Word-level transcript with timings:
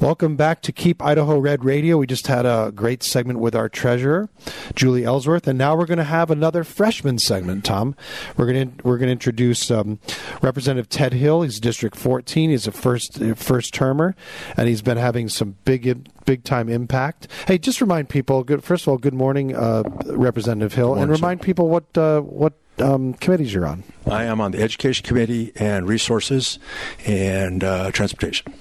Welcome 0.00 0.36
back 0.36 0.62
to 0.62 0.70
Keep 0.70 1.02
Idaho 1.02 1.38
Red 1.40 1.64
Radio. 1.64 1.96
We 1.96 2.06
just 2.06 2.28
had 2.28 2.46
a 2.46 2.70
great 2.72 3.02
segment 3.02 3.40
with 3.40 3.56
our 3.56 3.68
treasurer, 3.68 4.28
Julie 4.76 5.04
Ellsworth, 5.04 5.48
and 5.48 5.58
now 5.58 5.76
we're 5.76 5.86
going 5.86 5.98
to 5.98 6.04
have 6.04 6.30
another 6.30 6.62
freshman 6.62 7.18
segment. 7.18 7.64
Tom, 7.64 7.96
we're 8.36 8.46
going 8.46 8.76
to 8.76 8.84
we're 8.84 8.96
going 8.96 9.08
to 9.08 9.12
introduce 9.12 9.72
um, 9.72 9.98
Representative 10.40 10.88
Ted 10.88 11.14
Hill. 11.14 11.42
He's 11.42 11.58
District 11.58 11.96
14. 11.96 12.50
He's 12.50 12.68
a 12.68 12.70
first 12.70 13.18
first 13.34 13.74
termer, 13.74 14.14
and 14.56 14.68
he's 14.68 14.82
been 14.82 14.98
having 14.98 15.28
some 15.28 15.56
big 15.64 16.08
big 16.24 16.44
time 16.44 16.68
impact. 16.68 17.26
Hey, 17.48 17.58
just 17.58 17.80
remind 17.80 18.08
people. 18.08 18.44
Good, 18.44 18.62
first 18.62 18.84
of 18.84 18.88
all, 18.90 18.98
good 18.98 19.14
morning, 19.14 19.56
uh, 19.56 19.82
Representative 20.06 20.74
Hill, 20.74 20.90
morning, 20.90 21.02
and 21.02 21.10
remind 21.10 21.40
sir. 21.40 21.44
people 21.44 21.68
what 21.70 21.98
uh, 21.98 22.20
what 22.20 22.52
um, 22.80 23.14
committees 23.14 23.52
you're 23.52 23.66
on. 23.66 23.84
I 24.06 24.24
am 24.24 24.40
on 24.40 24.52
the 24.52 24.62
Education 24.62 25.06
Committee 25.06 25.52
and 25.56 25.86
Resources 25.86 26.58
and 27.04 27.62
uh, 27.62 27.90
Transportation. 27.90 28.54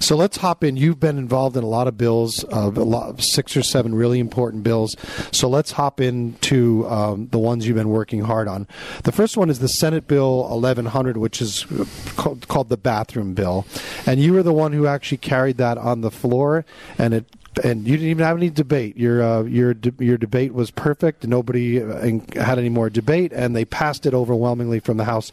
So 0.00 0.16
let's 0.16 0.38
hop 0.38 0.64
in. 0.64 0.76
You've 0.76 0.98
been 0.98 1.18
involved 1.18 1.56
in 1.56 1.62
a 1.62 1.68
lot 1.68 1.86
of 1.86 1.96
bills, 1.96 2.44
uh, 2.44 2.70
a 2.74 2.82
lot, 2.82 3.22
six 3.22 3.56
or 3.56 3.62
seven 3.62 3.94
really 3.94 4.18
important 4.18 4.64
bills. 4.64 4.96
So 5.30 5.48
let's 5.48 5.72
hop 5.72 6.00
into 6.00 6.86
um, 6.88 7.28
the 7.28 7.38
ones 7.38 7.66
you've 7.66 7.76
been 7.76 7.90
working 7.90 8.22
hard 8.22 8.48
on. 8.48 8.66
The 9.04 9.12
first 9.12 9.36
one 9.36 9.50
is 9.50 9.60
the 9.60 9.68
Senate 9.68 10.08
Bill 10.08 10.48
1100, 10.48 11.16
which 11.16 11.40
is 11.40 11.64
called, 12.16 12.48
called 12.48 12.68
the 12.68 12.76
Bathroom 12.76 13.34
Bill, 13.34 13.66
and 14.06 14.20
you 14.20 14.32
were 14.32 14.42
the 14.42 14.52
one 14.52 14.72
who 14.72 14.86
actually 14.86 15.18
carried 15.18 15.58
that 15.58 15.78
on 15.78 16.00
the 16.00 16.10
floor, 16.10 16.64
and 16.98 17.14
it 17.14 17.26
and 17.62 17.86
you 17.86 17.96
didn't 17.96 18.10
even 18.10 18.24
have 18.24 18.36
any 18.36 18.50
debate. 18.50 18.96
Your 18.96 19.22
uh, 19.22 19.42
your 19.42 19.74
de- 19.74 20.04
your 20.04 20.16
debate 20.16 20.54
was 20.54 20.70
perfect. 20.70 21.26
Nobody 21.26 21.82
uh, 21.82 22.20
had 22.34 22.58
any 22.58 22.68
more 22.68 22.90
debate, 22.90 23.32
and 23.32 23.54
they 23.54 23.64
passed 23.64 24.06
it 24.06 24.14
overwhelmingly 24.14 24.80
from 24.80 24.96
the 24.96 25.04
House. 25.04 25.30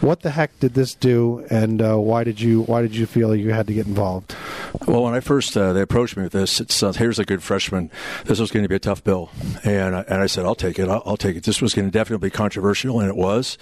What 0.00 0.20
the 0.20 0.30
heck 0.30 0.58
did 0.60 0.74
this 0.74 0.94
do, 0.94 1.46
and 1.50 1.82
uh, 1.82 1.96
why 1.96 2.24
did 2.24 2.40
you 2.40 2.62
why 2.62 2.82
did 2.82 2.94
you 2.94 3.06
feel 3.06 3.34
you 3.34 3.52
had 3.52 3.66
to 3.66 3.74
get 3.74 3.86
involved? 3.86 4.34
Well, 4.86 5.02
when 5.04 5.14
I 5.14 5.20
first 5.20 5.56
uh, 5.56 5.72
they 5.72 5.80
approached 5.80 6.16
me 6.16 6.24
with 6.24 6.32
this, 6.32 6.60
it's 6.60 6.82
uh, 6.82 6.92
here's 6.92 7.18
a 7.18 7.24
good 7.24 7.42
freshman. 7.42 7.90
This 8.24 8.38
was 8.38 8.50
going 8.50 8.64
to 8.64 8.68
be 8.68 8.74
a 8.74 8.78
tough 8.80 9.02
bill, 9.02 9.30
and 9.64 9.96
I, 9.96 10.00
and 10.08 10.20
I 10.20 10.26
said 10.26 10.44
I'll 10.44 10.54
take 10.54 10.78
it. 10.78 10.88
I'll, 10.88 11.02
I'll 11.06 11.16
take 11.16 11.36
it. 11.36 11.44
This 11.44 11.62
was 11.62 11.74
going 11.74 11.86
to 11.86 11.90
definitely 11.90 12.28
be 12.28 12.30
controversial, 12.30 13.00
and 13.00 13.08
it 13.08 13.16
was. 13.16 13.56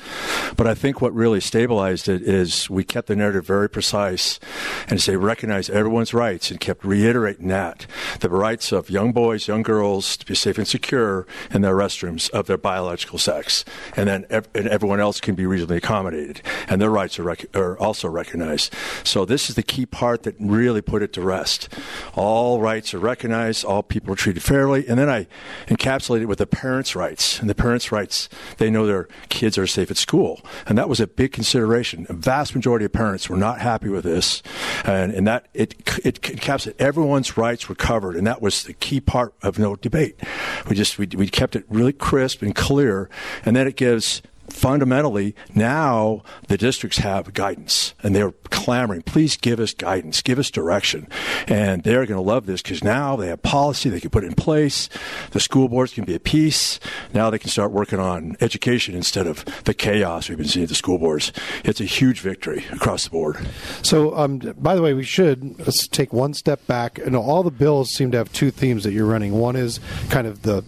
But 0.57 0.67
I 0.67 0.75
think 0.75 1.01
what 1.01 1.15
really 1.15 1.41
stabilized 1.41 2.09
it 2.09 2.23
is 2.23 2.69
we 2.69 2.85
kept 2.85 3.09
the 3.09 3.17
narrative 3.17 3.47
very 3.47 3.69
precise, 3.69 4.41
and 4.89 5.01
say 5.01 5.17
recognize 5.17 5.71
everyone's 5.71 6.13
rights, 6.13 6.51
and 6.51 6.59
kept 6.61 6.85
reiterating 6.85 7.49
that 7.49 7.87
the 8.21 8.31
rights 8.31 8.73
of 8.73 8.91
young 8.91 9.13
boys, 9.13 9.49
young 9.49 9.63
girls 9.63 10.17
to 10.17 10.27
be 10.27 10.35
safe 10.35 10.59
and 10.59 10.67
secure 10.67 11.27
in 11.51 11.63
their 11.63 11.75
restrooms 11.75 12.31
of 12.31 12.47
their 12.47 12.59
biological 12.59 13.19
sex, 13.19 13.65
and 13.97 14.09
then 14.09 14.27
ev- 14.31 14.49
and 14.55 14.69
everyone 14.69 15.01
else 15.01 15.21
can 15.21 15.35
be 15.35 15.47
reasonably 15.47 15.77
accommodated, 15.77 16.43
and 16.69 16.81
their 16.81 16.91
rights 16.91 17.19
are, 17.19 17.25
rec- 17.25 17.57
are 17.57 17.79
also 17.79 18.09
recognized. 18.09 18.73
So 19.05 19.25
this 19.25 19.49
is 19.49 19.57
the 19.57 19.63
key 19.63 19.87
part 19.87 20.23
that 20.25 20.35
really 20.39 20.83
put 20.97 21.03
it 21.03 21.13
to 21.13 21.21
rest. 21.21 21.69
All 22.15 22.59
rights 22.59 22.95
are 22.95 22.99
recognized, 22.99 23.67
all 23.67 23.83
people 23.83 24.15
are 24.15 24.17
treated 24.17 24.43
fairly, 24.43 24.89
and 24.89 24.99
then 24.99 25.11
I 25.11 25.27
encapsulated 25.67 26.23
it 26.23 26.27
with 26.27 26.39
the 26.39 26.47
parents' 26.47 26.97
rights, 26.97 27.39
and 27.39 27.51
the 27.51 27.55
parents' 27.55 27.93
rights 27.93 28.31
they 28.57 28.71
know 28.71 28.87
their 28.87 29.07
kids 29.29 29.59
are 29.59 29.67
safe 29.67 29.91
at 29.91 29.99
school, 29.99 30.41
and 30.67 30.79
that 30.79 30.89
was 30.89 30.99
a 30.99 31.07
big 31.07 31.33
consideration. 31.33 32.07
A 32.09 32.15
vast 32.15 32.55
majority 32.55 32.87
of 32.87 32.95
parents 32.95 33.29
were 33.29 33.37
not 33.37 33.61
happy 33.61 33.91
with 33.91 34.05
this, 34.05 34.43
and, 34.87 35.13
and 35.13 35.27
that 35.27 35.49
it 35.53 35.75
it 36.03 36.23
encapsulated 36.23 36.77
everyone's 36.79 37.37
rights 37.37 37.69
were 37.69 37.75
covered, 37.75 38.17
and 38.17 38.27
that 38.27 38.41
was 38.41 38.63
the 38.63 38.73
key 38.73 38.99
part 38.99 39.35
of 39.43 39.59
no 39.59 39.77
debate. 39.77 40.19
We 40.67 40.77
just 40.77 40.97
we, 40.97 41.09
we 41.15 41.29
kept 41.29 41.57
it 41.57 41.67
really 41.69 41.93
crisp 41.93 42.41
and 42.41 42.55
clear, 42.55 43.11
and 43.45 43.55
then 43.55 43.67
it 43.67 43.77
gives 43.77 44.23
fundamentally 44.49 45.35
now 45.55 46.23
the 46.49 46.57
districts 46.57 46.99
have 46.99 47.33
guidance 47.35 47.95
and 48.03 48.15
they're 48.15 48.33
clamoring 48.51 49.03
please 49.03 49.37
give 49.37 49.61
us 49.61 49.75
guidance 49.75 50.23
give 50.23 50.39
us 50.39 50.51
direction. 50.51 51.09
And 51.47 51.83
they're 51.83 52.07
going 52.07 52.19
to 52.19 52.21
love 52.21 52.47
this 52.47 52.63
because 52.63 52.83
now 52.83 53.17
they 53.17 53.29
have 53.29 53.43
policy 53.43 53.89
they 53.89 54.01
can 54.01 54.11
put 54.11 54.25
in 54.25 54.35
place 54.35 54.89
the 55.31 55.41
school 55.41 55.69
boards 55.69 55.93
can 55.93 56.05
be 56.05 56.15
at 56.15 56.25
peace 56.25 56.81
now 57.15 57.31
they 57.31 57.39
can 57.39 57.51
start 57.51 57.73
working 57.73 57.99
on 57.99 58.37
education 58.41 58.95
instead 58.95 59.27
of 59.27 59.45
the 59.65 59.75
chaos 59.75 60.29
we've 60.29 60.39
been 60.39 60.47
seeing 60.47 60.65
at 60.65 60.69
the 60.69 60.75
school 60.75 60.99
boards. 60.99 61.33
It's 61.65 61.81
a 61.81 61.85
huge 61.85 62.21
victory 62.21 62.65
across 62.73 63.05
the 63.05 63.11
board. 63.11 63.47
So 63.83 64.17
um, 64.17 64.39
by 64.39 64.75
the 64.75 64.83
way 64.83 64.95
we 64.95 65.05
should 65.05 65.59
let's 65.59 65.89
take 65.89 66.13
one 66.13 66.35
step 66.35 66.67
back. 66.67 66.99
You 66.99 67.11
know 67.11 67.23
all 67.23 67.43
the 67.43 67.51
bills 67.51 67.91
seem 67.91 68.11
to 68.13 68.19
have 68.19 68.33
two 68.33 68.51
themes 68.51 68.85
that 68.85 68.93
you're 68.93 69.07
running. 69.07 69.33
One 69.33 69.57
is 69.57 69.81
kind 70.11 70.27
of 70.27 70.43
the 70.43 70.65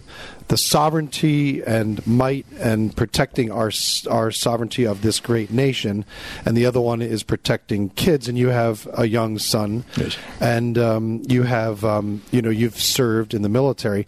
the 0.49 0.57
sovereignty 0.57 1.63
and 1.63 2.05
might 2.07 2.45
and 2.59 2.95
protecting 2.95 3.51
our 3.51 3.68
our 4.09 4.31
sovereignty 4.31 4.85
of 4.85 5.01
this 5.01 5.19
great 5.19 5.51
nation, 5.51 6.05
and 6.45 6.55
the 6.55 6.65
other 6.65 6.81
one 6.81 7.01
is 7.01 7.23
protecting 7.23 7.89
kids. 7.89 8.27
And 8.27 8.37
you 8.37 8.49
have 8.49 8.87
a 8.93 9.07
young 9.07 9.39
son, 9.39 9.85
yes. 9.97 10.17
and 10.39 10.77
um, 10.77 11.21
you 11.27 11.43
have 11.43 11.83
um, 11.83 12.21
you 12.31 12.41
know 12.41 12.49
you've 12.49 12.79
served 12.79 13.33
in 13.33 13.41
the 13.41 13.49
military. 13.49 14.05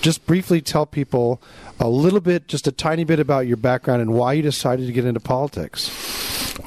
Just 0.00 0.26
briefly 0.26 0.60
tell 0.60 0.86
people 0.86 1.40
a 1.78 1.88
little 1.88 2.20
bit, 2.20 2.46
just 2.46 2.66
a 2.66 2.72
tiny 2.72 3.04
bit 3.04 3.20
about 3.20 3.46
your 3.46 3.56
background 3.56 4.02
and 4.02 4.12
why 4.12 4.34
you 4.34 4.42
decided 4.42 4.86
to 4.86 4.92
get 4.92 5.04
into 5.04 5.20
politics. 5.20 5.88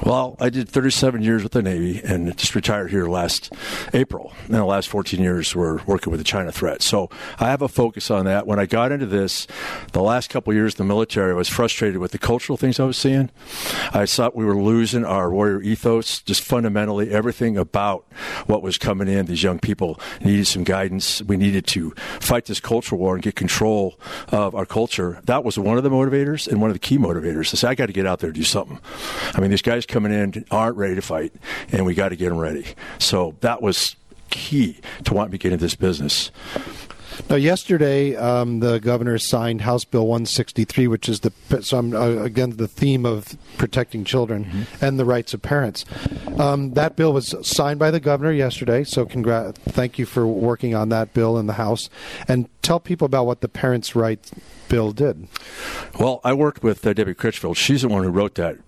Well, 0.02 0.36
I 0.40 0.50
did 0.50 0.68
37 0.68 1.22
years 1.22 1.42
with 1.42 1.52
the 1.52 1.62
Navy 1.62 2.00
and 2.02 2.36
just 2.36 2.54
retired 2.54 2.90
here 2.90 3.06
last 3.06 3.52
April. 3.92 4.32
And 4.46 4.54
the 4.54 4.64
last 4.64 4.88
14 4.88 5.20
years 5.20 5.54
were 5.54 5.80
working 5.86 6.10
with 6.10 6.18
the 6.18 6.24
China 6.24 6.50
threat. 6.50 6.82
So 6.82 7.10
I 7.38 7.46
have 7.46 7.62
a 7.62 7.68
focus 7.68 8.10
on 8.10 8.24
that. 8.26 8.46
When 8.46 8.58
I 8.58 8.66
got 8.66 8.92
into 8.92 9.06
this, 9.06 9.46
the 9.92 10.02
last 10.02 10.30
couple 10.30 10.52
years 10.52 10.74
in 10.74 10.78
the 10.78 10.84
military, 10.84 11.30
I 11.30 11.34
was 11.34 11.48
frustrated 11.48 11.98
with 11.98 12.12
the 12.12 12.18
cultural 12.18 12.56
things 12.56 12.80
I 12.80 12.84
was 12.84 12.96
seeing. 12.96 13.30
I 13.92 14.06
thought 14.06 14.34
we 14.34 14.44
were 14.44 14.60
losing 14.60 15.04
our 15.04 15.30
warrior 15.30 15.62
ethos, 15.62 16.20
just 16.22 16.42
fundamentally 16.42 17.10
everything 17.10 17.56
about 17.56 18.04
what 18.46 18.62
was 18.62 18.78
coming 18.78 19.08
in. 19.08 19.26
These 19.26 19.42
young 19.42 19.58
people 19.58 20.00
needed 20.20 20.46
some 20.46 20.64
guidance. 20.64 21.22
We 21.22 21.36
needed 21.36 21.66
to 21.68 21.90
fight 22.20 22.46
this 22.46 22.60
cultural 22.60 23.00
war 23.00 23.14
and 23.14 23.22
get 23.22 23.36
control 23.36 23.98
of 24.28 24.54
our 24.54 24.66
culture. 24.66 25.20
That 25.24 25.44
was 25.44 25.58
one 25.58 25.76
of 25.76 25.84
the 25.84 25.90
motivators 25.90 26.48
and 26.48 26.60
one 26.60 26.70
of 26.70 26.74
the 26.74 26.80
key 26.80 26.98
motivators. 26.98 27.54
I 27.54 27.56
said, 27.56 27.70
I 27.70 27.74
got 27.74 27.86
to 27.86 27.92
get 27.92 28.06
out 28.06 28.18
there 28.18 28.28
and 28.28 28.34
do 28.34 28.44
something. 28.44 28.80
I 29.34 29.40
mean, 29.40 29.50
these 29.50 29.62
guys 29.62 29.83
coming 29.86 30.12
in 30.12 30.44
aren't 30.50 30.76
ready 30.76 30.94
to 30.94 31.02
fight, 31.02 31.32
and 31.72 31.84
we 31.84 31.94
got 31.94 32.10
to 32.10 32.16
get 32.16 32.30
them 32.30 32.38
ready. 32.38 32.66
So 32.98 33.36
that 33.40 33.62
was 33.62 33.96
key 34.30 34.80
to 35.04 35.14
wanting 35.14 35.32
to 35.32 35.38
get 35.38 35.52
into 35.52 35.64
this 35.64 35.74
business. 35.74 36.30
Now, 37.30 37.36
yesterday, 37.36 38.16
um, 38.16 38.60
the 38.60 38.80
governor 38.80 39.18
signed 39.18 39.62
House 39.62 39.84
Bill 39.84 40.06
163, 40.06 40.88
which 40.88 41.08
is 41.08 41.20
the 41.20 41.32
so 41.62 41.78
uh, 41.78 42.22
again 42.22 42.50
the 42.56 42.68
theme 42.68 43.06
of 43.06 43.36
protecting 43.56 44.04
children 44.04 44.44
mm-hmm. 44.44 44.84
and 44.84 44.98
the 44.98 45.04
rights 45.04 45.32
of 45.32 45.40
parents. 45.40 45.84
Um, 46.38 46.74
that 46.74 46.96
bill 46.96 47.12
was 47.12 47.34
signed 47.46 47.78
by 47.78 47.90
the 47.90 48.00
governor 48.00 48.32
yesterday, 48.32 48.84
so 48.84 49.06
congr- 49.06 49.54
thank 49.54 49.98
you 49.98 50.06
for 50.06 50.26
working 50.26 50.74
on 50.74 50.88
that 50.88 51.14
bill 51.14 51.38
in 51.38 51.46
the 51.46 51.54
House. 51.54 51.88
And 52.26 52.48
tell 52.62 52.80
people 52.80 53.06
about 53.06 53.26
what 53.26 53.40
the 53.40 53.48
parents' 53.48 53.94
rights 53.94 54.32
bill 54.68 54.92
did. 54.92 55.28
Well, 55.98 56.20
I 56.24 56.32
worked 56.32 56.62
with 56.62 56.84
uh, 56.86 56.92
Debbie 56.92 57.14
Critchfield. 57.14 57.56
She's 57.56 57.82
the 57.82 57.88
one 57.88 58.02
who 58.02 58.10
wrote 58.10 58.34
that 58.34 58.58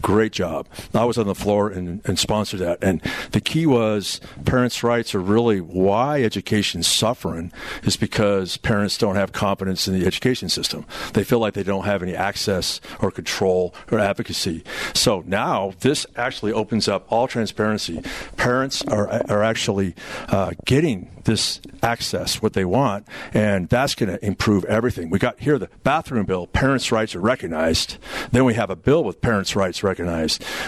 great 0.00 0.32
job. 0.32 0.66
I 0.94 1.04
was 1.04 1.18
on 1.18 1.26
the 1.26 1.34
floor 1.34 1.68
and, 1.68 2.00
and 2.04 2.18
sponsored 2.18 2.60
that. 2.60 2.78
And 2.82 3.00
the 3.32 3.40
key 3.40 3.66
was 3.66 4.20
parents' 4.44 4.82
rights 4.82 5.14
are 5.14 5.20
really 5.20 5.60
why 5.60 6.22
education's 6.22 6.86
suffering 6.86 7.52
is 7.82 7.96
because 7.96 8.56
parents 8.56 8.98
don't 8.98 9.16
have 9.16 9.32
confidence 9.32 9.88
in 9.88 9.98
the 9.98 10.06
education 10.06 10.48
system. 10.48 10.84
They 11.14 11.24
feel 11.24 11.38
like 11.38 11.54
they 11.54 11.62
don't 11.62 11.84
have 11.84 12.02
any 12.02 12.14
access 12.14 12.80
or 13.00 13.10
control 13.10 13.74
or 13.90 13.98
advocacy. 13.98 14.64
So 14.94 15.22
now 15.26 15.74
this 15.80 16.06
actually 16.16 16.52
opens 16.52 16.88
up 16.88 17.06
all 17.10 17.28
transparency. 17.28 18.02
Parents 18.36 18.82
are, 18.84 19.08
are 19.30 19.42
actually 19.42 19.94
uh, 20.28 20.52
getting 20.64 21.10
this 21.24 21.60
access, 21.82 22.40
what 22.42 22.54
they 22.54 22.64
want, 22.64 23.06
and 23.34 23.68
that's 23.68 23.94
going 23.94 24.10
to 24.10 24.24
improve 24.24 24.64
everything. 24.64 25.10
We 25.10 25.18
got 25.18 25.38
here 25.38 25.58
the 25.58 25.68
bathroom 25.82 26.26
bill, 26.26 26.46
parents' 26.46 26.90
rights 26.90 27.14
are 27.14 27.20
recognized. 27.20 27.98
Then 28.32 28.44
we 28.44 28.54
have 28.54 28.70
a 28.70 28.76
bill 28.76 29.04
with 29.04 29.20
parents' 29.20 29.54
rights 29.54 29.82
recognized. 29.82 29.89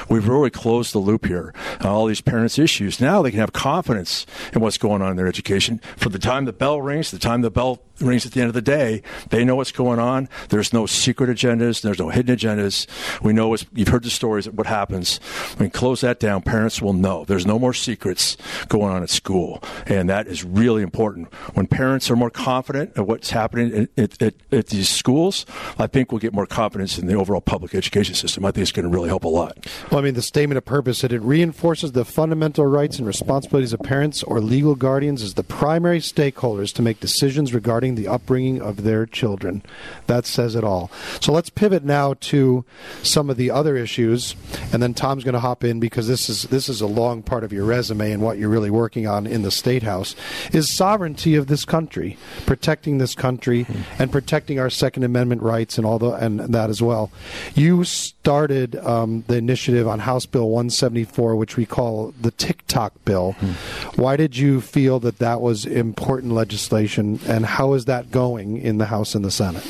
We've 0.09 0.27
really 0.27 0.51
closed 0.51 0.93
the 0.93 0.99
loop 0.99 1.27
here 1.27 1.55
all 1.93 2.07
these 2.07 2.21
parents' 2.21 2.59
issues. 2.59 3.01
Now 3.01 3.23
they 3.23 3.31
can 3.31 3.41
have 3.41 3.53
confidence 3.53 4.27
in 4.53 4.61
what's 4.61 4.79
going 4.79 5.03
on 5.03 5.11
in 5.11 5.17
their 5.17 5.27
education. 5.27 5.81
For 5.97 6.09
the 6.09 6.19
time 6.19 6.45
the 6.45 6.53
bell 6.53 6.81
rings, 6.81 7.11
the 7.11 7.19
time 7.19 7.43
the 7.43 7.51
bell 7.51 7.83
rings 8.03 8.27
at 8.27 8.33
the 8.33 8.41
end 8.41 8.49
of 8.49 8.55
the 8.55 8.63
day, 8.63 9.03
they 9.31 9.45
know 9.45 9.57
what's 9.57 9.73
going 9.73 9.99
on. 9.99 10.29
There's 10.49 10.73
no 10.73 10.87
secret 10.87 11.31
agendas. 11.31 11.83
There's 11.83 11.99
no 11.99 12.11
hidden 12.11 12.37
agendas. 12.37 12.87
We 13.23 13.33
know 13.33 13.57
you've 13.75 13.89
heard 13.89 14.05
the 14.05 14.11
stories 14.11 14.47
of 14.47 14.57
what 14.57 14.67
happens. 14.67 15.19
When 15.57 15.69
we 15.69 15.71
close 15.71 16.01
that 16.03 16.21
down, 16.21 16.43
parents 16.43 16.83
will 16.83 16.93
know. 16.93 17.25
There's 17.25 17.47
no 17.47 17.59
more 17.59 17.75
secrets 17.75 18.37
going 18.69 18.93
on 18.93 19.03
at 19.03 19.11
school. 19.11 19.63
And 19.87 20.09
that 20.09 20.27
is 20.27 20.45
really 20.45 20.83
important. 20.83 21.33
When 21.55 21.67
parents 21.67 22.11
are 22.11 22.17
more 22.17 22.31
confident 22.31 22.97
of 22.97 23.07
what's 23.07 23.31
happening 23.31 23.89
at, 23.97 24.21
at, 24.23 24.35
at 24.51 24.67
these 24.69 24.89
schools, 24.89 25.47
I 25.79 25.87
think 25.87 26.13
we'll 26.13 26.19
get 26.19 26.33
more 26.33 26.47
confidence 26.47 26.99
in 26.99 27.07
the 27.07 27.15
overall 27.15 27.41
public 27.41 27.75
education 27.75 28.15
system. 28.15 28.45
I 28.45 28.51
think 28.51 28.63
it's 28.63 28.73
going 28.73 28.85
to 28.85 28.95
really 28.95 29.09
help 29.09 29.25
a 29.25 29.29
lot. 29.29 29.67
Well, 29.91 30.01
I 30.01 30.03
mean, 30.03 30.15
the 30.15 30.23
statement 30.23 30.59
of 30.59 30.65
purpose 30.65 30.99
said 30.99 31.13
it 31.13 31.21
reinforces 31.21 31.93
the 31.93 32.05
fundamental 32.05 32.67
rights 32.67 32.99
and 32.99 33.07
responsibilities 33.07 33.73
of 33.73 33.81
parents 33.81 34.23
or 34.23 34.41
legal 34.41 34.75
guardians 34.75 35.23
as 35.23 35.35
the 35.35 35.43
primary 35.43 35.99
stakeholders 36.01 36.73
to 36.75 36.83
make 36.83 37.01
decisions 37.01 37.55
regarding 37.55 37.92
the 37.95 38.09
upbringing 38.09 38.61
of 38.61 38.83
their 38.83 39.07
children. 39.07 39.63
That 40.07 40.27
says 40.27 40.55
it 40.55 40.65
all. 40.65 40.91
So 41.21 41.33
let's 41.33 41.51
pivot 41.51 41.85
now 41.85 42.15
to 42.21 42.65
some 43.03 43.31
of 43.31 43.37
the 43.37 43.51
other 43.51 43.77
issues, 43.77 44.35
and 44.73 44.83
then 44.83 44.95
Tom's 44.95 45.25
going 45.25 45.35
to 45.35 45.41
hop 45.41 45.65
in 45.65 45.81
because 45.81 46.09
this 46.09 46.29
is 46.29 46.45
this 46.45 46.69
is 46.69 46.81
a 46.81 46.87
long 46.87 47.23
part 47.23 47.45
of 47.45 47.53
your 47.53 47.65
resume 47.65 48.13
and 48.13 48.23
what 48.23 48.39
you're 48.39 48.49
really 48.49 48.71
working 48.71 49.07
on 49.07 49.27
in 49.27 49.43
the 49.43 49.51
state 49.51 49.83
house 49.83 50.15
is 50.53 50.75
sovereignty 50.75 51.35
of 51.35 51.47
this 51.47 51.65
country, 51.65 52.17
protecting 52.47 52.99
this 52.99 53.15
country, 53.15 53.67
and 53.99 54.11
protecting 54.13 54.59
our 54.59 54.71
Second 54.71 55.05
Amendment 55.05 55.43
rights 55.43 55.79
and 55.79 55.87
all 55.87 55.99
the 55.99 56.11
and 56.13 56.41
that 56.41 56.71
as 56.71 56.83
well. 56.83 57.11
You 57.55 57.85
started 57.85 58.77
um, 58.77 59.25
the 59.27 59.37
initiative 59.37 59.89
on 59.89 60.01
House 60.01 60.27
Bill 60.27 60.49
174, 60.49 61.37
which 61.37 61.57
we 61.57 61.67
call 61.67 62.15
the 62.21 62.31
TikTok 62.31 62.93
bill. 63.05 63.33
Why 63.97 64.17
did 64.17 64.37
you 64.37 64.61
feel 64.61 65.01
that 65.01 65.19
that 65.19 65.41
was 65.41 65.67
important 65.67 66.33
legislation, 66.33 67.21
and 67.27 67.47
how 67.47 67.75
is 67.75 67.82
that 67.87 68.11
going 68.11 68.59
in 68.59 68.79
the 68.79 68.87
House 68.87 69.15
and 69.15 69.25
the 69.25 69.31
Senate? 69.31 69.65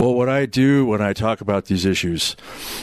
Well, 0.00 0.14
what 0.14 0.30
I 0.30 0.46
do 0.46 0.86
when 0.86 1.02
I 1.02 1.12
talk 1.12 1.42
about 1.42 1.66
these 1.66 1.84
issues, 1.84 2.34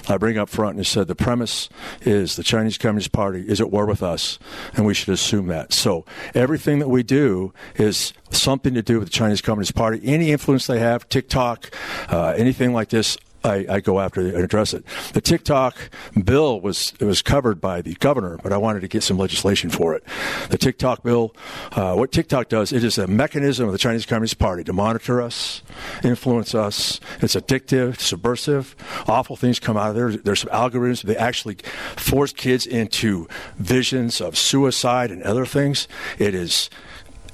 I 0.07 0.17
bring 0.17 0.37
up 0.37 0.49
front 0.49 0.75
and 0.75 0.85
said 0.85 1.07
the 1.07 1.15
premise 1.15 1.67
is 2.01 2.35
the 2.35 2.43
Chinese 2.43 2.77
Communist 2.77 3.11
Party 3.11 3.43
is 3.47 3.59
at 3.59 3.71
war 3.71 3.87
with 3.87 4.03
us, 4.03 4.37
and 4.75 4.85
we 4.85 4.93
should 4.93 5.13
assume 5.13 5.47
that. 5.47 5.73
So 5.73 6.05
everything 6.35 6.77
that 6.77 6.89
we 6.89 7.01
do 7.01 7.53
is 7.75 8.13
something 8.29 8.75
to 8.75 8.83
do 8.83 8.99
with 8.99 9.07
the 9.07 9.13
Chinese 9.13 9.41
Communist 9.41 9.73
Party. 9.73 9.99
Any 10.03 10.31
influence 10.31 10.67
they 10.67 10.79
have, 10.79 11.09
TikTok, 11.09 11.73
uh, 12.09 12.35
anything 12.37 12.71
like 12.71 12.89
this, 12.89 13.17
I, 13.43 13.65
I, 13.69 13.79
go 13.79 13.99
after 13.99 14.21
and 14.21 14.43
address 14.43 14.73
it. 14.73 14.83
The 15.13 15.21
TikTok 15.21 15.75
bill 16.23 16.59
was 16.59 16.93
was 16.99 17.21
covered 17.21 17.61
by 17.61 17.81
the 17.81 17.93
governor, 17.95 18.39
but 18.43 18.51
I 18.51 18.57
wanted 18.57 18.81
to 18.81 18.87
get 18.87 19.03
some 19.03 19.17
legislation 19.17 19.69
for 19.69 19.95
it. 19.95 20.03
The 20.49 20.57
TikTok 20.57 21.03
bill, 21.03 21.35
uh, 21.71 21.95
what 21.95 22.11
TikTok 22.11 22.49
does, 22.49 22.73
it 22.73 22.83
is 22.83 22.97
a 22.97 23.07
mechanism 23.07 23.65
of 23.65 23.71
the 23.71 23.77
Chinese 23.77 24.05
Communist 24.05 24.39
Party 24.39 24.63
to 24.63 24.73
monitor 24.73 25.21
us, 25.21 25.61
influence 26.03 26.55
us. 26.55 26.99
It's 27.21 27.35
addictive, 27.35 27.99
subversive. 27.99 28.75
Awful 29.07 29.35
things 29.35 29.59
come 29.59 29.77
out 29.77 29.89
of 29.89 29.95
there. 29.95 30.11
There's 30.11 30.41
some 30.41 30.51
algorithms. 30.51 31.03
They 31.03 31.15
actually 31.15 31.57
force 31.95 32.33
kids 32.33 32.65
into 32.65 33.27
visions 33.57 34.19
of 34.21 34.37
suicide 34.37 35.11
and 35.11 35.23
other 35.23 35.45
things. 35.45 35.87
It 36.17 36.33
is 36.33 36.69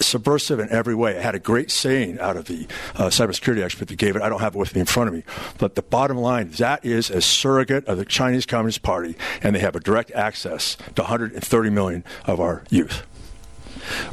subversive 0.04 0.60
in 0.60 0.70
every 0.70 0.96
way. 0.96 1.16
It 1.16 1.22
had 1.22 1.36
a 1.36 1.40
great 1.40 1.72
saying 1.72 2.20
out 2.20 2.38
of 2.38 2.46
the 2.46 2.68
uh, 2.96 3.08
cybersecurity 3.08 3.64
expert 3.64 3.88
that 3.88 3.96
gave 3.96 4.16
it. 4.16 4.22
I 4.22 4.30
don't 4.30 4.42
have 4.42 4.56
it 4.56 4.60
with 4.60 4.76
me 4.76 4.82
in 4.82 4.86
front 4.86 5.08
of 5.08 5.14
me. 5.14 5.24
But 5.58 5.76
the 5.76 5.82
bottom 5.82 6.18
line, 6.18 6.52
that 6.52 6.86
is 6.86 7.10
a 7.10 7.22
surrogate 7.22 7.86
of 7.86 7.98
the 7.98 8.06
Chinese 8.06 8.46
Communist 8.46 8.82
Party, 8.82 9.16
and 9.42 9.56
they 9.56 9.60
have 9.60 9.76
a 9.76 9.80
direct 9.80 10.12
access 10.12 10.76
to 10.96 11.02
130 11.04 11.70
million 11.70 12.04
of 12.26 12.40
our 12.40 12.64
youth. 12.70 13.06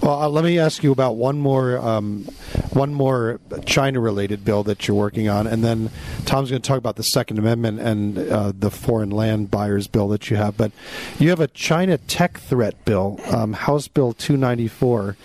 Well, 0.02 0.22
uh, 0.22 0.28
let 0.28 0.44
me 0.44 0.58
ask 0.58 0.82
you 0.82 0.92
about 0.92 1.16
one 1.16 1.38
more 1.38 1.78
um, 1.78 2.28
one 2.72 2.94
more 2.94 3.40
China-related 3.66 4.44
bill 4.44 4.62
that 4.64 4.86
you're 4.86 4.96
working 4.96 5.28
on, 5.28 5.46
and 5.46 5.64
then 5.64 5.90
Tom's 6.24 6.50
going 6.50 6.62
to 6.62 6.66
talk 6.66 6.78
about 6.78 6.96
the 6.96 7.02
Second 7.02 7.38
Amendment 7.38 7.80
and 7.80 8.18
uh, 8.18 8.52
the 8.56 8.70
foreign 8.70 9.10
land 9.10 9.50
buyers 9.50 9.86
bill 9.86 10.08
that 10.08 10.30
you 10.30 10.36
have. 10.36 10.56
But 10.56 10.72
you 11.18 11.30
have 11.30 11.40
a 11.40 11.48
China 11.48 11.98
tech 11.98 12.38
threat 12.38 12.84
bill, 12.84 13.20
um, 13.32 13.52
House 13.52 13.88
Bill 13.88 14.12
294. 14.12 15.16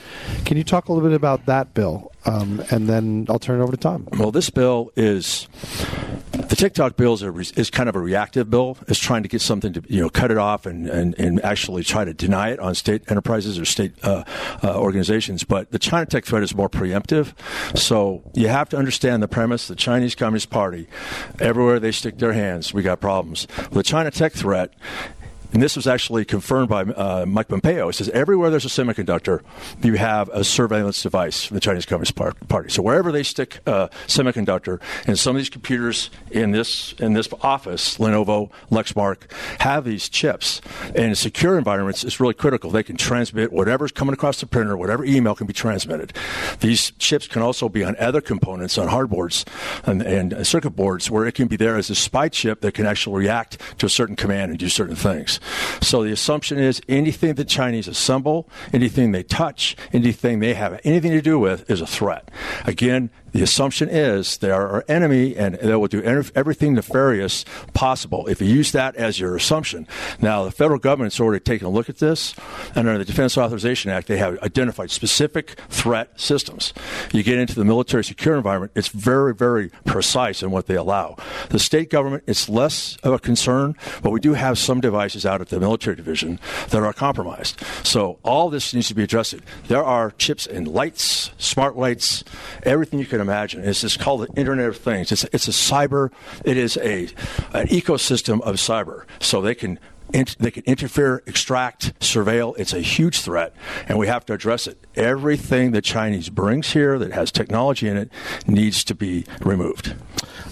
Can 0.46 0.58
you 0.58 0.64
talk 0.64 0.88
a 0.88 0.94
little 0.94 1.08
bit 1.08 1.16
about 1.16 1.46
that 1.46 1.74
bill? 1.74 2.12
Um, 2.26 2.64
and 2.72 2.90
then 2.90 3.28
I'll 3.30 3.38
turn 3.38 3.60
it 3.60 3.64
over 3.64 3.72
to 3.72 3.78
Tom. 3.78 4.08
Well, 4.18 4.32
this 4.32 4.50
bill 4.50 4.92
is 4.96 5.48
the 6.32 6.56
TikTok 6.56 6.98
bill 6.98 7.14
is, 7.14 7.22
a, 7.22 7.32
is 7.60 7.70
kind 7.70 7.88
of 7.88 7.96
a 7.96 8.00
reactive 8.00 8.50
bill. 8.50 8.78
It's 8.88 9.00
trying 9.00 9.24
to 9.24 9.30
get 9.30 9.42
something 9.42 9.74
to 9.74 9.84
you 9.88 10.02
know 10.02 10.10
cut 10.10 10.32
it 10.32 10.38
off 10.38 10.66
and, 10.66 10.90
and, 10.90 11.14
and 11.20 11.44
actually 11.44 11.84
try 11.84 12.04
to 12.04 12.14
deny 12.14 12.50
it 12.50 12.60
on 12.60 12.74
state 12.74 13.04
enterprises 13.10 13.60
or 13.60 13.66
state 13.66 13.94
uh, 14.04 14.24
uh, 14.64 14.80
organizations. 14.80 15.44
But 15.44 15.72
the 15.72 15.78
China 15.78 16.08
tech 16.08 16.26
threat 16.26 16.42
is 16.42 16.56
more 16.56 16.70
preemptive. 16.70 17.34
So 17.76 18.24
you 18.34 18.48
have 18.48 18.70
to 18.70 18.78
understand 18.78 19.22
the 19.22 19.28
premise: 19.28 19.68
the 19.68 19.76
Chinese 19.76 20.16
Communist 20.16 20.50
Party, 20.50 20.88
everywhere 21.40 21.80
they 21.80 21.92
stick 21.92 22.18
their 22.18 22.34
hands, 22.34 22.74
we 22.74 22.82
got 22.84 23.02
problems. 23.02 23.48
the 23.72 23.84
China 23.84 24.12
tech 24.12 24.34
threat 24.34 24.74
and 25.56 25.64
this 25.64 25.78
was 25.78 25.88
actually 25.88 26.26
confirmed 26.26 26.68
by 26.68 26.82
uh, 26.82 27.26
Mike 27.26 27.48
Pompeo. 27.48 27.88
He 27.88 27.94
says 27.94 28.10
everywhere 28.10 28.50
there's 28.50 28.66
a 28.66 28.68
semiconductor, 28.68 29.42
you 29.82 29.94
have 29.94 30.28
a 30.34 30.44
surveillance 30.44 31.02
device 31.02 31.46
from 31.46 31.56
the 31.56 31.62
Chinese 31.62 31.86
Communist 31.86 32.14
Party. 32.14 32.70
So 32.70 32.82
wherever 32.82 33.10
they 33.10 33.24
stick 33.24 33.62
a 33.66 33.90
semiconductor, 34.06 34.82
and 35.08 35.18
some 35.18 35.34
of 35.34 35.40
these 35.40 35.50
computers 35.50 36.10
in 36.30 36.52
this 36.52 36.92
in 37.00 37.14
this 37.14 37.30
office, 37.42 37.98
Lenovo, 38.00 38.52
Lexmark, 38.70 39.32
have 39.62 39.86
these 39.86 40.10
chips. 40.10 40.60
And 40.88 41.06
in 41.06 41.16
secure 41.16 41.58
environments, 41.58 42.04
it's 42.04 42.20
really 42.20 42.34
critical. 42.34 42.70
They 42.70 42.84
can 42.84 42.98
transmit 42.98 43.54
whatever's 43.54 43.94
coming 43.94 44.14
across 44.14 44.42
the 44.42 44.48
printer, 44.48 44.76
whatever 44.76 45.06
email 45.06 45.36
can 45.36 45.48
be 45.48 45.54
transmitted. 45.54 46.12
These 46.60 46.92
chips 47.00 47.28
can 47.28 47.42
also 47.42 47.70
be 47.70 47.82
on 47.82 47.96
other 47.96 48.20
components, 48.20 48.78
on 48.78 48.90
hardboards 48.90 49.48
and, 49.86 50.02
and 50.02 50.46
circuit 50.46 50.72
boards, 50.72 51.10
where 51.10 51.26
it 51.26 51.34
can 51.34 51.48
be 51.48 51.56
there 51.56 51.78
as 51.78 51.90
a 51.90 51.96
spy 51.96 52.28
chip 52.28 52.60
that 52.60 52.74
can 52.74 52.86
actually 52.86 53.16
react 53.16 53.58
to 53.80 53.86
a 53.86 53.90
certain 53.90 54.18
command 54.18 54.50
and 54.50 54.60
do 54.60 54.68
certain 54.68 54.98
things. 54.98 55.40
So 55.82 56.04
the 56.04 56.12
assumption 56.12 56.58
is 56.58 56.82
anything 56.88 57.36
the 57.36 57.46
Chinese 57.46 57.88
assemble, 57.88 58.50
anything 58.74 59.12
they 59.12 59.24
touch, 59.24 59.76
anything 59.94 60.40
they 60.40 60.54
have 60.54 60.80
anything 60.84 61.12
to 61.12 61.22
do 61.22 61.40
with 61.40 61.70
is 61.70 61.82
a 61.82 61.88
threat. 61.88 62.30
Again, 62.66 63.10
the 63.36 63.44
assumption 63.44 63.90
is 63.90 64.38
they 64.38 64.50
are 64.50 64.70
our 64.70 64.86
enemy 64.88 65.36
and 65.36 65.56
they 65.56 65.76
will 65.76 65.90
do 65.90 66.02
everything 66.02 66.74
nefarious 66.74 67.44
possible 67.74 68.28
if 68.28 68.40
you 68.40 68.48
use 68.48 68.72
that 68.72 68.96
as 68.96 69.20
your 69.20 69.36
assumption. 69.36 69.86
Now, 70.22 70.46
the 70.46 70.52
federal 70.52 70.80
government's 70.80 71.20
already 71.20 71.44
taken 71.44 71.68
a 71.68 71.70
look 71.70 71.90
at 71.90 71.98
this, 71.98 72.34
and 72.76 72.88
under 72.88 72.98
the 72.98 73.04
Defense 73.04 73.38
Authorization 73.38 73.92
Act, 73.92 74.08
they 74.08 74.20
have 74.20 74.40
identified 74.42 74.90
specific 74.90 75.60
threat 75.68 76.18
systems. 76.18 76.74
You 77.12 77.24
get 77.24 77.38
into 77.38 77.56
the 77.56 77.66
military 77.66 78.06
secure 78.06 78.38
environment, 78.38 78.72
it's 78.74 78.88
very, 78.88 79.36
very 79.36 79.70
precise 79.84 80.42
in 80.42 80.52
what 80.52 80.68
they 80.68 80.76
allow. 80.76 81.18
The 81.50 81.60
state 81.60 81.90
government, 81.90 82.24
it's 82.28 82.48
less 82.48 82.96
of 83.04 83.12
a 83.12 83.20
concern, 83.20 83.76
but 84.02 84.12
we 84.12 84.22
do 84.22 84.36
have 84.36 84.58
some 84.58 84.80
devices 84.80 85.26
out 85.26 85.42
at 85.42 85.50
the 85.50 85.60
military 85.60 85.98
division 85.98 86.40
that 86.70 86.82
are 86.82 86.94
compromised. 86.94 87.62
So 87.84 88.18
all 88.24 88.50
this 88.50 88.74
needs 88.74 88.88
to 88.88 88.96
be 88.96 89.04
addressed. 89.04 89.36
There 89.68 89.84
are 89.84 90.12
chips 90.12 90.46
in 90.46 90.64
lights, 90.64 91.32
smart 91.38 91.76
lights, 91.76 92.24
everything 92.64 92.98
you 92.98 93.06
can 93.06 93.25
imagine. 93.26 93.64
It's 93.64 93.82
just 93.82 94.00
called 94.00 94.22
the 94.22 94.40
Internet 94.40 94.68
of 94.68 94.78
Things. 94.78 95.12
It's, 95.12 95.24
it's 95.26 95.48
a 95.48 95.52
cyber, 95.52 96.12
it 96.44 96.58
is 96.58 96.78
a, 96.78 97.06
an 97.54 97.68
ecosystem 97.68 98.42
of 98.42 98.56
cyber. 98.56 99.06
So 99.20 99.42
they 99.42 99.56
can 99.56 99.80
they 100.12 100.52
can 100.52 100.64
interfere, 100.66 101.24
extract, 101.26 102.00
surveil. 102.00 102.56
It's 102.58 102.74
a 102.74 102.80
huge 102.80 103.22
threat, 103.22 103.54
and 103.88 103.98
we 103.98 104.08
have 104.08 104.24
to 104.28 104.34
address 104.34 104.68
it. 104.68 104.78
Everything 104.96 105.72
the 105.72 105.82
Chinese 105.82 106.30
brings 106.30 106.74
here 106.74 107.00
that 107.00 107.12
has 107.12 107.32
technology 107.32 107.88
in 107.88 107.98
it 107.98 108.12
needs 108.48 108.84
to 108.86 108.96
be 108.96 109.26
removed. 109.42 109.96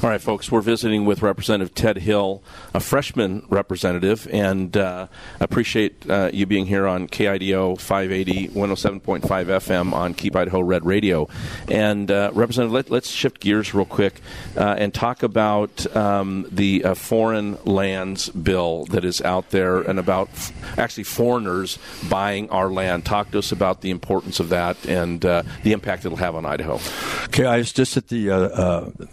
All 0.02 0.10
right, 0.10 0.20
folks, 0.20 0.52
we're 0.52 0.62
visiting 0.62 1.06
with 1.06 1.22
Representative 1.22 1.74
Ted 1.74 1.98
Hill, 1.98 2.44
a 2.74 2.82
freshman 2.82 3.46
representative, 3.48 4.28
and 4.34 4.76
uh, 4.76 5.08
appreciate 5.40 6.10
uh, 6.10 6.30
you 6.34 6.46
being 6.46 6.66
here 6.66 6.88
on 6.88 7.08
KIDO 7.08 7.80
580 7.80 8.50
107.5 8.50 9.22
FM 9.22 9.94
on 9.94 10.14
Keep 10.14 10.36
Idaho 10.36 10.60
Red 10.60 10.86
Radio. 10.86 11.30
And, 11.70 12.12
uh, 12.12 12.32
Representative, 12.34 12.74
let, 12.74 12.92
us 12.92 13.08
shift 13.08 13.40
gears 13.40 13.74
real 13.74 13.86
quick 13.86 14.20
uh, 14.58 14.76
and 14.78 14.94
talk 14.94 15.24
about 15.24 15.96
um, 15.96 16.48
the 16.52 16.84
uh, 16.84 16.94
foreign 16.96 17.58
lands 17.64 18.30
bill 18.30 18.86
that 18.86 19.06
is 19.06 19.22
out 19.22 19.52
there 19.52 19.80
and 19.80 20.00
about 20.00 20.28
f- 20.34 20.78
actually 20.78 21.06
foreigners 21.06 21.78
buying 22.10 22.50
our 22.50 22.70
land. 22.70 23.06
Talk 23.06 23.32
to 23.32 23.40
us 23.40 23.54
about 23.54 23.82
the 23.82 23.92
importance 23.92 24.42
of 24.42 24.50
that 24.50 24.86
and 24.86 25.24
uh, 25.24 25.44
the 25.62 25.72
impact 25.72 26.04
it'll 26.04 26.18
have 26.18 26.36
on 26.36 26.46
Idaho. 26.46 26.80
Okay, 27.26 27.46
I 27.46 27.58
was 27.58 27.72
just 27.72 27.96
at 27.96 28.10
the 28.10 28.24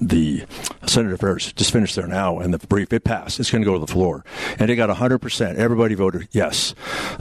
the 0.01 0.45
Senate 0.87 1.13
Affairs 1.13 1.53
just 1.53 1.73
finished 1.73 1.97
there 1.97 2.07
now, 2.07 2.39
and 2.39 2.53
the 2.53 2.67
brief 2.67 2.93
it 2.93 3.05
passed. 3.05 3.41
It's 3.41 3.51
going 3.51 3.63
to 3.63 3.67
go 3.67 3.75
to 3.75 3.85
the 3.85 3.91
floor, 3.93 4.25
and 4.59 4.71
it 4.71 4.77
got 4.77 4.89
100 4.89 5.19
percent. 5.19 5.59
Everybody 5.59 5.95
voted 5.95 6.29
yes. 6.33 6.75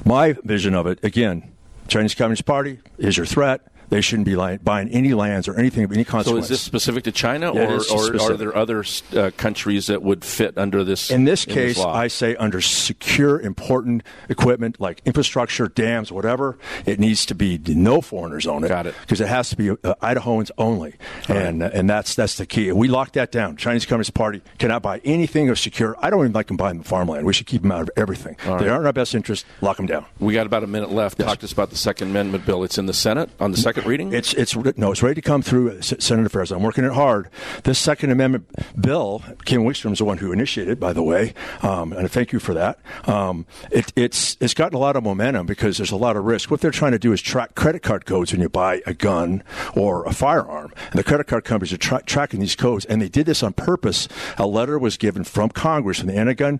My 0.05 0.33
vision 0.43 0.73
of 0.75 0.87
it, 0.87 1.03
again, 1.03 1.51
Chinese 1.87 2.15
Communist 2.15 2.45
Party 2.45 2.79
is 2.97 3.17
your 3.17 3.25
threat 3.25 3.61
they 3.89 4.01
shouldn't 4.01 4.25
be 4.25 4.35
buying 4.57 4.89
any 4.89 5.13
lands 5.13 5.47
or 5.47 5.57
anything 5.57 5.83
of 5.83 5.91
any 5.91 6.03
consequence. 6.03 6.47
So 6.47 6.53
is 6.53 6.59
this 6.59 6.61
specific 6.61 7.03
to 7.05 7.11
China, 7.11 7.53
yeah, 7.53 7.79
or, 7.91 7.97
or 7.97 8.31
are 8.31 8.37
there 8.37 8.55
other 8.55 8.83
uh, 9.15 9.31
countries 9.37 9.87
that 9.87 10.01
would 10.01 10.23
fit 10.23 10.57
under 10.57 10.83
this? 10.83 11.11
In 11.11 11.25
this 11.25 11.45
case, 11.45 11.75
this 11.75 11.85
I 11.85 12.07
say 12.07 12.35
under 12.35 12.61
secure, 12.61 13.39
important 13.39 14.03
equipment 14.29 14.79
like 14.79 15.01
infrastructure, 15.05 15.67
dams, 15.67 16.11
whatever, 16.11 16.57
it 16.85 16.99
needs 16.99 17.25
to 17.27 17.35
be 17.35 17.57
no 17.67 18.01
foreigners 18.01 18.47
own 18.47 18.63
it. 18.63 18.69
Got 18.69 18.87
it. 18.87 18.95
Because 19.01 19.21
it 19.21 19.27
has 19.27 19.49
to 19.49 19.55
be 19.55 19.71
uh, 19.71 19.75
Idahoans 20.01 20.51
only, 20.57 20.95
All 21.27 21.37
and 21.37 21.61
right. 21.61 21.73
uh, 21.73 21.77
and 21.77 21.89
that's 21.89 22.15
that's 22.15 22.35
the 22.35 22.45
key. 22.45 22.71
We 22.71 22.87
locked 22.87 23.13
that 23.13 23.31
down. 23.31 23.57
Chinese 23.57 23.85
Communist 23.85 24.13
Party 24.13 24.41
cannot 24.57 24.81
buy 24.81 25.01
anything 25.03 25.49
of 25.49 25.59
secure. 25.59 25.95
I 25.99 26.09
don't 26.09 26.19
even 26.21 26.33
like 26.33 26.47
them 26.47 26.57
buying 26.57 26.77
the 26.77 26.83
farmland. 26.83 27.25
We 27.25 27.33
should 27.33 27.47
keep 27.47 27.61
them 27.61 27.71
out 27.71 27.81
of 27.81 27.91
everything. 27.97 28.35
All 28.45 28.57
they 28.57 28.65
right. 28.65 28.71
aren't 28.71 28.81
in 28.81 28.87
our 28.87 28.93
best 28.93 29.15
interest. 29.15 29.45
Lock 29.61 29.77
them 29.77 29.85
down. 29.85 30.05
We 30.19 30.33
got 30.33 30.45
about 30.45 30.63
a 30.63 30.67
minute 30.67 30.91
left. 30.91 31.19
Yes. 31.19 31.27
Talk 31.27 31.39
to 31.39 31.45
us 31.45 31.51
about 31.51 31.69
the 31.69 31.75
Second 31.75 32.09
Amendment 32.09 32.45
bill. 32.45 32.63
It's 32.63 32.77
in 32.77 32.85
the 32.85 32.93
Senate 32.93 33.29
on 33.39 33.51
the 33.51 33.57
second 33.57 33.78
second 33.79 33.89
reading? 33.89 34.13
It's 34.13 34.33
it's 34.33 34.55
no, 34.77 34.91
it's 34.91 35.03
ready 35.03 35.15
to 35.15 35.21
come 35.21 35.41
through 35.41 35.81
Senate 35.81 36.25
Affairs. 36.25 36.51
I'm 36.51 36.63
working 36.63 36.83
it 36.83 36.91
hard. 36.91 37.29
This 37.63 37.79
Second 37.79 38.11
Amendment 38.11 38.49
bill, 38.79 39.23
Kim 39.45 39.63
Wickstrom 39.63 39.93
is 39.93 39.99
the 39.99 40.05
one 40.05 40.17
who 40.17 40.31
initiated, 40.31 40.73
it, 40.73 40.79
by 40.79 40.93
the 40.93 41.03
way, 41.03 41.33
um, 41.61 41.93
and 41.93 42.09
thank 42.11 42.31
you 42.31 42.39
for 42.39 42.53
that. 42.53 42.79
Um, 43.05 43.45
it, 43.71 43.91
it's 43.95 44.37
it's 44.39 44.53
gotten 44.53 44.75
a 44.75 44.79
lot 44.79 44.95
of 44.95 45.03
momentum 45.03 45.45
because 45.45 45.77
there's 45.77 45.91
a 45.91 45.97
lot 45.97 46.15
of 46.15 46.25
risk. 46.25 46.51
What 46.51 46.61
they're 46.61 46.71
trying 46.71 46.91
to 46.91 46.99
do 46.99 47.13
is 47.13 47.21
track 47.21 47.55
credit 47.55 47.83
card 47.83 48.05
codes 48.05 48.31
when 48.31 48.41
you 48.41 48.49
buy 48.49 48.81
a 48.85 48.93
gun 48.93 49.43
or 49.75 50.05
a 50.05 50.13
firearm, 50.13 50.73
and 50.91 50.99
the 50.99 51.03
credit 51.03 51.27
card 51.27 51.43
companies 51.43 51.73
are 51.73 51.77
tra- 51.77 52.03
tracking 52.03 52.39
these 52.39 52.55
codes, 52.55 52.85
and 52.85 53.01
they 53.01 53.09
did 53.09 53.25
this 53.25 53.43
on 53.43 53.53
purpose. 53.53 54.07
A 54.37 54.47
letter 54.47 54.77
was 54.77 54.97
given 54.97 55.23
from 55.23 55.49
Congress 55.49 55.99
from 55.99 56.07
the 56.07 56.15
anti-gun 56.15 56.59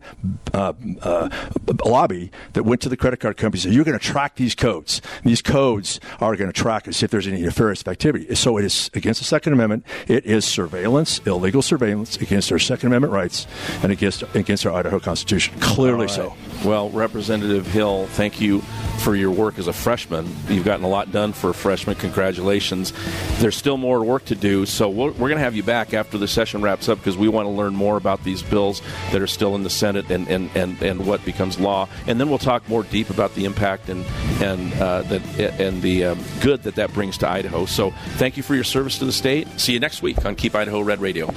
uh, 0.53 0.73
uh, 1.01 1.29
lobby 1.85 2.31
that 2.53 2.63
went 2.63 2.81
to 2.81 2.89
the 2.89 2.97
credit 2.97 3.19
card 3.19 3.37
companies. 3.37 3.65
You're 3.65 3.85
going 3.85 3.97
to 3.97 4.05
track 4.05 4.35
these 4.35 4.55
codes. 4.55 5.01
And 5.21 5.31
these 5.31 5.41
codes 5.41 5.99
are 6.19 6.35
going 6.35 6.51
to 6.51 6.53
track 6.53 6.87
see 6.99 7.05
if 7.09 7.11
there's 7.11 7.27
any 7.27 7.41
nefarious 7.41 7.87
activity. 7.87 8.35
So 8.35 8.57
it 8.57 8.65
is 8.65 8.91
against 8.93 9.19
the 9.19 9.25
Second 9.25 9.53
Amendment. 9.53 9.83
It 10.07 10.27
is 10.27 10.45
surveillance, 10.45 11.19
illegal 11.25 11.63
surveillance 11.63 12.17
against 12.17 12.51
our 12.51 12.59
Second 12.59 12.89
Amendment 12.89 13.13
rights 13.13 13.47
and 13.81 13.91
against 13.91 14.21
against 14.35 14.63
our 14.67 14.73
Idaho 14.73 14.99
Constitution. 14.99 15.59
Clearly 15.59 16.01
right. 16.01 16.09
so. 16.09 16.35
Well, 16.63 16.91
Representative 16.91 17.65
Hill, 17.65 18.05
thank 18.07 18.39
you 18.39 18.61
for 18.99 19.15
your 19.15 19.31
work 19.31 19.57
as 19.57 19.67
a 19.67 19.73
freshman. 19.73 20.29
You've 20.49 20.65
gotten 20.65 20.85
a 20.85 20.89
lot 20.89 21.11
done 21.11 21.33
for 21.33 21.49
a 21.49 21.53
freshman. 21.53 21.95
Congratulations. 21.95 22.93
There's 23.39 23.55
still 23.55 23.77
more 23.77 24.03
work 24.03 24.25
to 24.25 24.35
do, 24.35 24.65
so 24.65 24.89
we're, 24.89 25.11
we're 25.11 25.29
going 25.29 25.37
to 25.37 25.43
have 25.43 25.55
you 25.55 25.63
back 25.63 25.93
after 25.93 26.17
the 26.17 26.27
session 26.27 26.61
wraps 26.61 26.89
up 26.89 26.99
because 26.99 27.17
we 27.17 27.29
want 27.29 27.45
to 27.45 27.49
learn 27.49 27.73
more 27.73 27.97
about 27.97 28.23
these 28.23 28.43
bills 28.43 28.81
that 29.11 29.21
are 29.21 29.27
still 29.27 29.55
in 29.55 29.63
the 29.63 29.69
Senate 29.69 30.11
and, 30.11 30.27
and, 30.27 30.51
and, 30.53 30.81
and 30.83 31.07
what 31.07 31.23
becomes 31.23 31.59
law. 31.59 31.87
And 32.07 32.19
then 32.19 32.29
we'll 32.29 32.37
talk 32.37 32.67
more 32.67 32.83
deep 32.83 33.09
about 33.09 33.33
the 33.35 33.45
impact 33.45 33.89
and 33.89 34.05
and 34.41 34.73
uh, 34.73 35.01
the, 35.03 35.53
and 35.59 35.81
the 35.81 36.05
um, 36.05 36.19
good 36.41 36.63
that 36.63 36.75
that 36.75 36.93
brings 36.99 37.17
to 37.17 37.29
Idaho. 37.29 37.65
So 37.65 37.91
thank 38.17 38.35
you 38.35 38.43
for 38.43 38.55
your 38.55 38.65
service 38.65 38.99
to 38.99 39.05
the 39.05 39.13
state. 39.13 39.47
See 39.57 39.71
you 39.71 39.79
next 39.79 40.01
week 40.01 40.25
on 40.25 40.35
Keep 40.35 40.53
Idaho 40.53 40.81
Red 40.81 40.99
Radio. 40.99 41.33